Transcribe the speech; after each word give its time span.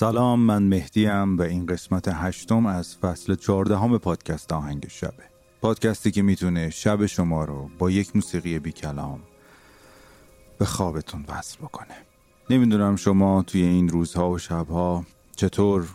سلام 0.00 0.40
من 0.40 0.62
مهدیم 0.62 1.36
و 1.36 1.42
این 1.42 1.66
قسمت 1.66 2.08
هشتم 2.08 2.66
از 2.66 2.96
فصل 2.96 3.34
چهاردهم 3.34 3.98
پادکست 3.98 4.52
آهنگ 4.52 4.88
شبه. 4.88 5.22
پادکستی 5.60 6.10
که 6.10 6.22
می‌تونه 6.22 6.70
شب 6.70 7.06
شما 7.06 7.44
رو 7.44 7.70
با 7.78 7.90
یک 7.90 8.16
موسیقی 8.16 8.58
بی 8.58 8.72
کلام 8.72 9.20
به 10.58 10.64
خوابتون 10.64 11.24
وصل 11.28 11.58
بکنه. 11.58 11.94
نمی‌دونم 12.50 12.96
شما 12.96 13.42
توی 13.42 13.62
این 13.62 13.88
روزها 13.88 14.30
و 14.30 14.38
شبها 14.38 15.04
چطور 15.36 15.88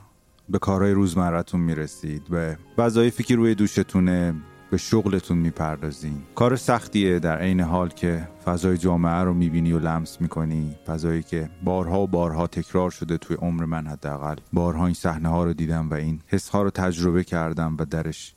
به 0.49 0.59
کارهای 0.59 0.91
روزمرتون 0.91 1.61
می‌رسید 1.61 2.23
به 2.29 2.57
وظایفی 2.77 3.23
که 3.23 3.35
روی 3.35 3.55
دوشتونه 3.55 4.35
به 4.71 4.77
شغلتون 4.77 5.37
می‌پردازین 5.37 6.21
کار 6.35 6.55
سختیه 6.55 7.19
در 7.19 7.37
عین 7.37 7.59
حال 7.59 7.89
که 7.89 8.27
فضای 8.45 8.77
جامعه 8.77 9.23
رو 9.23 9.33
می‌بینی 9.33 9.71
و 9.71 9.79
لمس 9.79 10.21
می‌کنی. 10.21 10.75
فضایی 10.85 11.23
که 11.23 11.49
بارها 11.63 12.01
و 12.01 12.07
بارها 12.07 12.47
تکرار 12.47 12.91
شده 12.91 13.17
توی 13.17 13.35
عمر 13.35 13.65
من 13.65 13.87
حداقل. 13.87 14.35
بارها 14.53 14.85
این 14.85 14.93
صحنه 14.93 15.29
ها 15.29 15.43
رو 15.43 15.53
دیدم 15.53 15.89
و 15.89 15.93
این 15.93 16.19
حس 16.27 16.49
ها 16.49 16.61
رو 16.61 16.69
تجربه 16.69 17.23
کردم 17.23 17.75
و 17.79 17.85
درش 17.85 18.35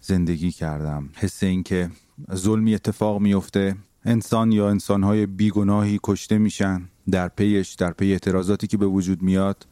زندگی 0.00 0.50
کردم. 0.50 1.08
حس 1.16 1.42
این 1.42 1.62
که 1.62 1.90
ظلمی 2.34 2.74
اتفاق 2.74 3.20
میفته 3.20 3.76
انسان 4.04 4.52
یا 4.52 4.70
انسانهای 4.70 5.26
بیگناهی 5.26 6.00
کشته 6.02 6.38
میشن. 6.38 6.88
در 7.10 7.28
پیش 7.28 7.74
در 7.74 7.92
پی 7.92 8.12
اعتراضاتی 8.12 8.66
که 8.66 8.76
به 8.76 8.86
وجود 8.86 9.22
میاد. 9.22 9.66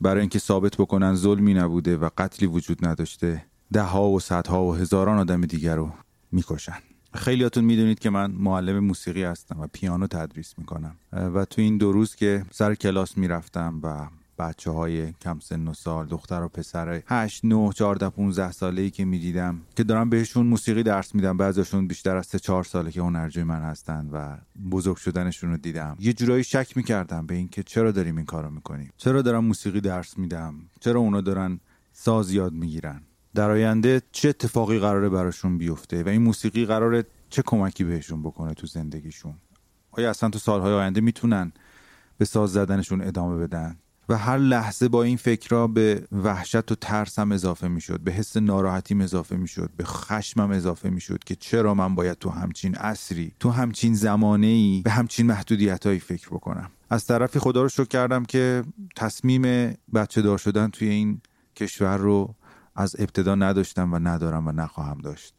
برای 0.00 0.20
اینکه 0.20 0.38
ثابت 0.38 0.76
بکنن 0.76 1.14
ظلمی 1.14 1.54
نبوده 1.54 1.96
و 1.96 2.08
قتلی 2.18 2.48
وجود 2.48 2.86
نداشته. 2.86 3.49
ده 3.72 3.82
ها 3.82 4.08
و 4.08 4.20
صدها 4.20 4.64
و 4.64 4.74
هزاران 4.74 5.18
آدم 5.18 5.40
دیگر 5.40 5.76
رو 5.76 5.92
می‌کشن. 6.32 6.78
خیلیاتون 7.14 7.64
می‌دونید 7.64 7.98
که 7.98 8.10
من 8.10 8.30
معلم 8.30 8.78
موسیقی 8.78 9.22
هستم 9.22 9.60
و 9.60 9.66
پیانو 9.72 10.06
تدریس 10.06 10.54
می‌کنم. 10.58 10.96
و 11.12 11.44
تو 11.44 11.62
این 11.62 11.78
دو 11.78 11.92
روز 11.92 12.14
که 12.14 12.44
سر 12.50 12.74
کلاس 12.74 13.18
می‌رفتم 13.18 13.80
و 13.82 14.06
بچه 14.38 14.70
های 14.70 15.12
کم 15.12 15.38
سن 15.38 15.68
و 15.68 15.74
سال 15.74 16.06
دختر 16.06 16.42
و 16.42 16.48
پسر 16.48 17.02
8 17.06 17.44
9 17.44 17.72
14 17.72 18.08
15 18.08 18.52
ساله 18.52 18.82
ای 18.82 18.90
که 18.90 19.04
می‌دیدم 19.04 19.60
که 19.76 19.84
دارم 19.84 20.10
بهشون 20.10 20.46
موسیقی 20.46 20.82
درس 20.82 21.14
میدم 21.14 21.36
بعضیشون 21.36 21.86
بیشتر 21.86 22.16
از 22.16 22.26
3 22.26 22.38
4 22.38 22.64
ساله 22.64 22.90
که 22.90 23.00
هنرجوی 23.00 23.44
من 23.44 23.62
هستن 23.62 24.08
و 24.12 24.36
بزرگ 24.70 24.96
شدنشون 24.96 25.50
رو 25.50 25.56
دیدم. 25.56 25.96
یه 26.00 26.12
جورایی 26.12 26.44
شک 26.44 26.76
می‌کردم 26.76 27.26
به 27.26 27.34
اینکه 27.34 27.62
چرا 27.62 27.90
داریم 27.90 28.16
این 28.16 28.26
کارو 28.26 28.50
می‌کنیم. 28.50 28.90
چرا 28.96 29.22
دارم 29.22 29.44
موسیقی 29.44 29.80
درس 29.80 30.18
میدم؟ 30.18 30.54
چرا 30.80 31.00
اونا 31.00 31.20
دارن 31.20 31.60
ساز 31.92 32.32
یاد 32.32 32.52
می‌گیرن؟ 32.52 33.02
در 33.34 33.50
آینده 33.50 34.02
چه 34.12 34.28
اتفاقی 34.28 34.78
قراره 34.78 35.08
براشون 35.08 35.58
بیفته 35.58 36.02
و 36.02 36.08
این 36.08 36.22
موسیقی 36.22 36.64
قراره 36.66 37.04
چه 37.30 37.42
کمکی 37.46 37.84
بهشون 37.84 38.22
بکنه 38.22 38.54
تو 38.54 38.66
زندگیشون؟ 38.66 39.34
آیا 39.92 40.10
اصلا 40.10 40.28
تو 40.28 40.38
سالهای 40.38 40.72
آینده 40.72 41.00
می‌تونن 41.00 41.52
به 42.18 42.24
ساز 42.24 42.52
زدنشون 42.52 43.00
ادامه 43.00 43.38
بدن؟ 43.38 43.76
و 44.08 44.16
هر 44.16 44.38
لحظه 44.38 44.88
با 44.88 45.02
این 45.02 45.16
فکرها 45.16 45.66
به 45.66 46.06
وحشت 46.12 46.72
و 46.72 46.74
ترسم 46.74 47.32
اضافه 47.32 47.68
می‌شد 47.68 48.00
به 48.00 48.12
حس 48.12 48.36
ناراحتیم 48.36 49.00
اضافه 49.00 49.36
می‌شد 49.36 49.70
به 49.76 49.84
خشمم 49.84 50.50
اضافه 50.50 50.90
می‌شد 50.90 51.24
که 51.24 51.34
چرا 51.34 51.74
من 51.74 51.94
باید 51.94 52.18
تو 52.18 52.30
همچین 52.30 52.76
اصری 52.76 53.32
تو 53.40 53.50
همچین 53.50 53.94
زمانه 53.94 54.46
ای 54.46 54.82
به 54.84 54.90
همچین 54.90 55.26
محدودیت 55.26 55.86
هایی 55.86 55.98
فکر 55.98 56.28
بکنم؟ 56.28 56.70
از 56.90 57.06
طرفی 57.06 57.38
خدا 57.38 57.62
رو 57.62 57.68
شکر 57.68 57.84
کردم 57.84 58.24
که 58.24 58.64
تصمیم 58.96 59.74
بچه 59.94 60.22
دار 60.22 60.38
شدن 60.38 60.68
توی 60.68 60.88
این 60.88 61.20
کشور 61.56 61.96
رو 61.96 62.34
از 62.80 62.96
ابتدا 62.98 63.34
نداشتم 63.34 63.92
و 63.92 63.98
ندارم 63.98 64.46
و 64.46 64.52
نخواهم 64.52 64.98
داشت. 64.98 65.34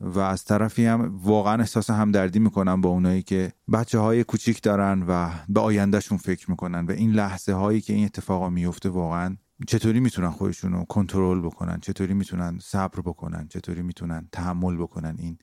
و 0.00 0.18
از 0.18 0.44
طرفی 0.44 0.86
هم 0.86 1.20
واقعا 1.22 1.60
احساس 1.60 1.90
همدردی 1.90 2.38
می‌کنم 2.38 2.80
با 2.80 2.88
اونایی 2.88 3.22
که 3.22 3.52
بچه 3.72 3.98
های 3.98 4.24
کوچیک 4.24 4.62
دارن 4.62 5.04
و 5.08 5.30
به 5.48 5.60
آیندهشون 5.60 6.18
فکر 6.18 6.50
می‌کنن 6.50 6.86
و 6.86 6.90
این 6.90 7.12
لحظه 7.12 7.52
هایی 7.52 7.80
که 7.80 7.92
این 7.92 8.04
اتفاقا 8.04 8.50
میفته 8.50 8.88
واقعا 8.88 9.36
چطوری 9.66 10.00
می‌تونن 10.00 10.30
خودشون 10.30 10.72
رو 10.72 10.84
کنترل 10.84 11.40
بکنن 11.40 11.78
چطوری 11.80 12.14
می‌تونن 12.14 12.58
صبر 12.62 13.00
بکنن 13.00 13.48
چطوری 13.48 13.82
می‌تونن 13.82 14.28
تحمل 14.32 14.76
بکنن 14.76 15.16
این 15.18 15.38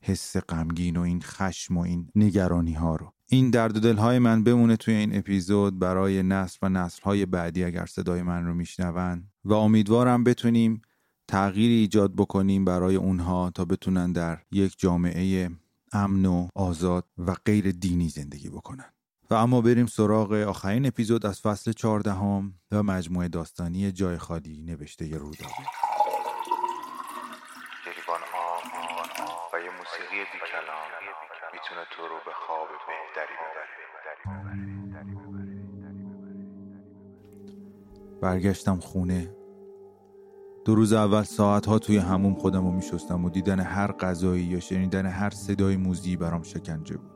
حس 0.00 0.36
غمگین 0.36 0.96
و 0.96 1.00
این 1.00 1.20
خشم 1.22 1.76
و 1.76 1.80
این 1.80 2.08
نگرانی 2.14 2.72
ها 2.72 2.96
رو. 2.96 3.12
این 3.26 3.50
درد 3.50 3.76
و 3.76 3.80
دل 3.80 3.96
های 3.96 4.18
من 4.18 4.44
بمونه 4.44 4.76
توی 4.76 4.94
این 4.94 5.18
اپیزود. 5.18 5.78
برای 5.78 6.22
نسل 6.22 6.58
و 6.62 6.68
نسل 6.68 7.02
های 7.02 7.26
بعدی 7.26 7.64
اگر 7.64 7.86
صدای 7.86 8.22
من 8.22 8.46
رو 8.46 8.54
میشنون 8.54 9.24
و 9.44 9.52
امیدوارم 9.52 10.24
بتونیم 10.24 10.82
تغییری 11.28 11.74
ایجاد 11.74 12.12
بکنیم 12.16 12.64
برای 12.64 12.96
اونها 12.96 13.50
تا 13.50 13.64
بتونن 13.64 14.12
در 14.12 14.38
یک 14.52 14.74
جامعه 14.78 15.50
امن 15.92 16.26
و 16.26 16.48
آزاد 16.54 17.04
و 17.18 17.34
غیر 17.44 17.70
دینی 17.70 18.08
زندگی 18.08 18.48
بکنن. 18.48 18.94
و 19.30 19.34
اما 19.34 19.60
بریم 19.60 19.86
سراغ 19.86 20.32
آخرین 20.32 20.86
اپیزود 20.86 21.26
از 21.26 21.40
فصل 21.40 21.72
چهاردهم 21.72 22.54
و 22.72 22.82
مجموعه 22.82 23.28
داستانی 23.28 23.92
جای 23.92 24.18
خالی 24.18 24.62
نوشته 24.62 25.18
رودابه 25.18 25.52
و 29.52 29.60
یه 29.60 29.70
موسیقی 29.70 30.20
بی 30.32 30.38
کلام 30.52 30.90
می‌تونه 31.52 31.86
تو 31.90 32.02
رو 32.02 32.16
به 32.26 32.32
خواب 32.46 32.68
بهتری 32.86 33.34
ببره. 33.34 34.73
برگشتم 38.24 38.78
خونه. 38.78 39.34
دو 40.64 40.74
روز 40.74 40.92
اول 40.92 41.22
ساعت 41.22 41.66
ها 41.66 41.78
توی 41.78 41.96
هموم 41.96 42.34
خودم 42.34 42.64
رو 42.66 42.72
میشستم 42.72 43.24
و 43.24 43.30
دیدن 43.30 43.60
هر 43.60 43.92
غذایی 43.92 44.44
یا 44.44 44.60
شنیدن 44.60 45.06
هر 45.06 45.30
صدای 45.30 45.76
موزی 45.76 46.16
برام 46.16 46.42
شکنجه 46.42 46.96
بود. 46.96 47.10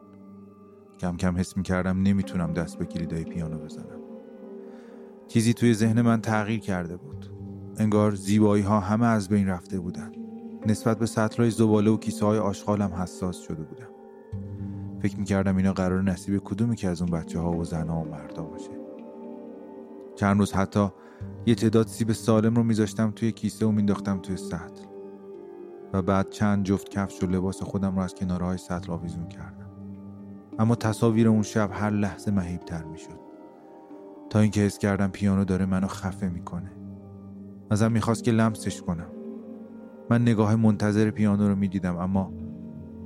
کم 0.98 1.16
کم 1.16 1.36
حس 1.36 1.56
می‌کردم 1.56 2.02
نمی‌تونم 2.02 2.52
دست 2.52 2.78
به 2.78 2.84
کلیدای 2.84 3.24
پیانو 3.24 3.58
بزنم. 3.58 4.00
چیزی 5.28 5.54
توی 5.54 5.74
ذهن 5.74 6.02
من 6.02 6.20
تغییر 6.20 6.60
کرده 6.60 6.96
بود. 6.96 7.26
انگار 7.76 8.14
زیبایی 8.14 8.62
ها 8.62 8.80
همه 8.80 9.06
از 9.06 9.28
بین 9.28 9.48
رفته 9.48 9.80
بودن. 9.80 10.12
نسبت 10.66 10.98
به 10.98 11.06
سطرهای 11.06 11.50
زباله 11.50 11.90
و 11.90 11.96
کیسه 11.96 12.26
های 12.26 12.38
آشغالم 12.38 12.92
حساس 12.94 13.40
شده 13.40 13.62
بودم. 13.62 13.88
فکر 15.00 15.18
می‌کردم 15.18 15.56
اینا 15.56 15.72
قرار 15.72 16.02
نصیب 16.02 16.38
کدومی 16.44 16.76
که 16.76 16.88
از 16.88 17.02
اون 17.02 17.10
بچه 17.10 17.38
ها 17.38 17.52
و 17.52 17.64
زنها 17.64 18.00
و 18.00 18.04
مردا 18.04 18.42
باشه. 18.42 18.77
چند 20.18 20.38
روز 20.38 20.52
حتی 20.52 20.88
یه 21.46 21.54
تعداد 21.54 21.86
سیب 21.86 22.12
سالم 22.12 22.54
رو 22.54 22.62
میذاشتم 22.62 23.10
توی 23.10 23.32
کیسه 23.32 23.66
و 23.66 23.70
مینداختم 23.70 24.18
توی 24.18 24.36
سطل. 24.36 24.84
و 25.92 26.02
بعد 26.02 26.30
چند 26.30 26.64
جفت 26.64 26.88
کفش 26.88 27.22
و 27.22 27.26
لباس 27.26 27.62
خودم 27.62 27.96
رو 27.96 28.02
از 28.02 28.14
کنارهای 28.14 28.58
سطل 28.58 28.92
آویزون 28.92 29.28
کردم. 29.28 29.70
اما 30.58 30.74
تصاویر 30.74 31.28
اون 31.28 31.42
شب 31.42 31.70
هر 31.72 31.90
لحظه 31.90 32.30
مهیبتر 32.30 32.84
می‌شد. 32.84 33.20
تا 34.30 34.38
اینکه 34.38 34.60
حس 34.60 34.78
کردم 34.78 35.10
پیانو 35.10 35.44
داره 35.44 35.66
منو 35.66 35.86
خفه 35.86 36.28
می‌کنه. 36.28 36.72
ازم 37.70 37.92
می‌خواست 37.92 38.24
که 38.24 38.30
لمسش 38.30 38.82
کنم. 38.82 39.10
من 40.10 40.22
نگاه 40.22 40.56
منتظر 40.56 41.10
پیانو 41.10 41.48
رو 41.48 41.54
می‌دیدم 41.54 41.96
اما 41.96 42.32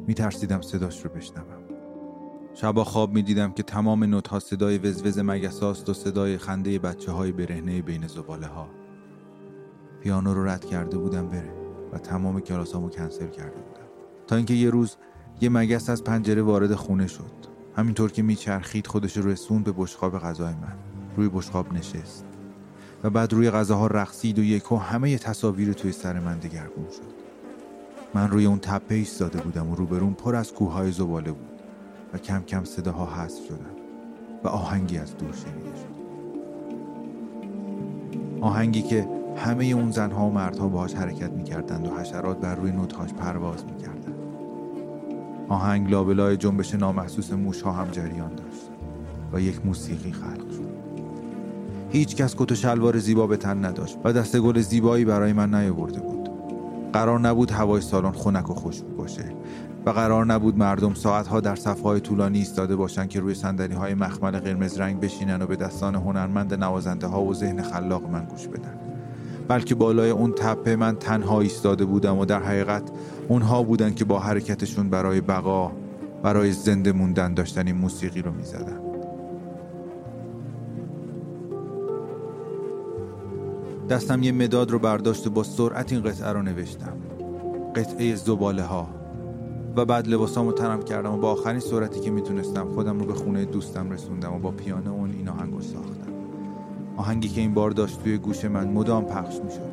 میترسیدم 0.07 0.61
صداش 0.61 1.05
رو 1.05 1.11
بشنوم. 1.11 1.63
شبا 2.55 2.85
خواب 2.85 3.15
می‌دیدم 3.15 3.53
که 3.53 3.63
تمام 3.63 4.05
نوت 4.05 4.29
ها 4.29 4.39
صدای 4.39 4.79
وزوز 4.79 5.19
مگساست 5.19 5.89
و 5.89 5.95
صدای 5.95 6.39
خنده 6.39 6.79
بچه 6.79 7.13
های 7.13 7.33
برهنه 7.33 7.83
بین 7.83 8.07
زباله 8.07 8.47
ها 8.47 8.69
پیانو 10.01 10.35
رو 10.35 10.45
رد 10.45 10.65
کرده 10.65 10.99
بودم 10.99 11.29
بره 11.29 11.53
و 11.93 11.99
تمام 11.99 12.41
کلاسامو 12.41 12.89
کنسل 12.89 13.27
کرده 13.27 13.61
بودم. 13.61 13.87
تا 14.27 14.37
اینکه 14.37 14.55
یه 14.55 14.71
روز 14.71 14.97
یه 15.41 15.49
مگس 15.49 15.91
از 15.91 16.05
پنجره 16.05 16.43
وارد 16.43 16.75
خونه 16.75 17.07
شد. 17.07 17.33
همینطور 17.77 18.13
که 18.13 18.23
میچرخید 18.23 18.87
خودش 18.87 19.17
رو 19.17 19.29
رسوند 19.31 19.65
به 19.65 19.73
بشقاب 19.77 20.19
غذای 20.19 20.55
من. 20.55 20.77
روی 21.17 21.29
بشقاب 21.29 21.73
نشست. 21.73 22.25
و 23.05 23.11
بعد 23.11 23.33
روی 23.33 23.51
غذاها 23.51 23.87
رقصید 23.87 24.39
و 24.39 24.43
یکو 24.43 24.77
همه 24.77 25.19
تصاویر 25.19 25.73
توی 25.73 25.93
سر 25.93 26.21
من 26.21 26.39
دگرگون 26.39 26.87
شد. 26.91 27.13
من 28.15 28.31
روی 28.31 28.47
اون 28.47 28.59
تپه 28.59 28.95
ایستاده 28.95 29.41
بودم 29.41 29.71
و 29.71 29.75
روبرون 29.75 30.15
پر 30.15 30.35
از 30.35 30.53
کوههای 30.53 30.93
زباله 30.93 31.33
بود. 31.33 31.52
و 32.13 32.19
کم 32.19 32.43
کم 32.43 32.65
صداها 32.65 33.07
حذف 33.07 33.47
شدن 33.49 33.77
و 34.45 34.49
آهنگی 34.49 34.99
از 34.99 35.17
دور 35.17 35.33
شنیده 35.33 35.77
شد. 35.77 36.03
آهنگی 38.41 38.83
که 38.83 39.09
همه 39.37 39.65
اون 39.65 39.91
زنها 39.91 40.27
و 40.27 40.33
مردها 40.33 40.69
باهاش 40.69 40.95
حرکت 40.95 41.31
می‌کردند 41.31 41.87
و 41.87 41.91
حشرات 41.91 42.39
بر 42.39 42.55
روی 42.55 42.73
نوتهاش 42.73 43.13
پرواز 43.13 43.65
می‌کردند. 43.65 44.15
آهنگ 45.49 45.91
لابلای 45.91 46.37
جنبش 46.37 46.75
نامحسوس 46.75 47.33
موشها 47.33 47.73
هم 47.73 47.91
جریان 47.91 48.35
داشت 48.35 48.71
و 49.33 49.41
یک 49.41 49.67
موسیقی 49.67 50.13
خلق 50.13 50.51
شد. 50.51 50.73
هیچ 51.91 52.17
کس 52.17 52.37
کت 52.37 52.53
و 52.53 52.55
شلوار 52.55 52.99
زیبا 52.99 53.27
به 53.27 53.37
تن 53.37 53.65
نداشت 53.65 53.99
و 54.05 54.13
دسته 54.13 54.41
گل 54.41 54.61
زیبایی 54.61 55.05
برای 55.05 55.33
من 55.33 55.55
نیاورده 55.55 56.01
بود. 56.01 56.29
قرار 56.93 57.21
نبود 57.21 57.51
هوای 57.51 57.81
سالن 57.81 58.13
خنک 58.13 58.51
و 58.51 58.55
خوشبو 58.55 58.97
باشه. 58.97 59.25
و 59.87 59.91
قرار 59.91 60.27
نبود 60.27 60.59
مردم 60.59 60.95
ساعتها 60.95 61.41
در 61.41 61.55
صفهای 61.55 62.01
طولانی 62.01 62.39
ایستاده 62.39 62.77
باشند 62.77 63.09
که 63.09 63.21
روی 63.21 63.35
صندلی 63.35 63.75
های 63.75 63.95
مخمل 63.95 64.31
قرمز 64.31 64.81
رنگ 64.81 65.01
بشینن 65.01 65.43
و 65.43 65.47
به 65.47 65.57
دستان 65.57 65.95
هنرمند 65.95 66.55
نوازنده 66.55 67.07
ها 67.07 67.23
و 67.23 67.35
ذهن 67.35 67.63
خلاق 67.63 68.11
من 68.11 68.25
گوش 68.25 68.47
بدن. 68.47 68.79
بلکه 69.49 69.75
بالای 69.75 70.11
اون 70.11 70.33
تپه 70.33 70.77
من 70.77 70.97
تنها 70.97 71.41
ایستاده 71.41 71.85
بودم 71.85 72.19
و 72.19 72.25
در 72.25 72.43
حقیقت 72.43 72.83
اونها 73.29 73.63
بودن 73.63 73.95
که 73.95 74.05
با 74.05 74.19
حرکتشون 74.19 74.91
برای 74.91 75.21
بقا 75.21 75.73
برای 76.23 76.53
زنده 76.53 76.93
موندن 76.93 77.35
داشتن 77.35 77.67
این 77.67 77.77
موسیقی 77.77 78.23
رو 78.23 78.33
می‌زدن. 78.33 78.79
دستم 83.91 84.23
یه 84.23 84.33
مداد 84.33 84.71
رو 84.71 84.79
برداشت 84.79 85.27
و 85.27 85.31
با 85.31 85.43
سرعت 85.43 85.93
این 85.93 86.03
قطعه 86.03 86.33
رو 86.33 86.43
نوشتم. 86.43 86.97
قطعه 87.77 88.15
زباله 88.15 88.63
ها 88.63 89.02
و 89.77 89.85
بعد 89.85 90.09
لباسامو 90.09 90.53
تنم 90.53 90.83
کردم 90.83 91.15
و 91.15 91.17
با 91.17 91.33
آخرین 91.33 91.61
سرعتی 91.61 92.01
که 92.01 92.11
می‌تونستم 92.11 92.69
خودم 92.75 92.99
رو 92.99 93.07
به 93.07 93.15
خونه 93.15 93.45
دوستم 93.45 93.91
رسوندم 93.91 94.35
و 94.35 94.39
با 94.39 94.51
پیانه 94.51 94.91
اون 94.91 95.11
این 95.11 95.29
آهنگ 95.29 95.53
رو 95.53 95.61
ساختم. 95.61 96.13
آهنگی 96.97 97.29
که 97.29 97.41
این 97.41 97.55
بار 97.55 97.71
داشت 97.71 98.03
توی 98.03 98.19
گوش 98.19 98.45
من 98.45 98.69
مدام 98.69 99.05
پخش 99.05 99.41
می‌شد. 99.45 99.73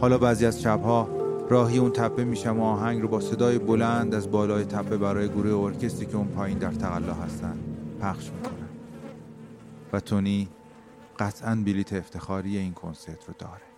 حالا 0.00 0.18
بعضی 0.18 0.46
از 0.46 0.62
شبها 0.62 1.08
راهی 1.50 1.78
اون 1.78 1.90
تپه 1.90 2.24
میشم 2.24 2.60
و 2.60 2.64
آهنگ 2.64 3.02
رو 3.02 3.08
با 3.08 3.20
صدای 3.20 3.58
بلند 3.58 4.14
از 4.14 4.30
بالای 4.30 4.64
تپه 4.64 4.96
برای 4.96 5.28
گروه 5.28 5.64
ارکستری 5.64 6.06
که 6.06 6.16
اون 6.16 6.28
پایین 6.28 6.58
در 6.58 6.72
تقلا 6.72 7.14
هستن 7.14 7.58
پخش 8.00 8.30
می‌کنم. 8.30 8.68
و 9.92 10.00
تونی 10.00 10.48
قطعا 11.18 11.54
بلیت 11.54 11.92
افتخاری 11.92 12.58
این 12.58 12.72
کنسرت 12.72 13.24
رو 13.28 13.34
داره. 13.38 13.73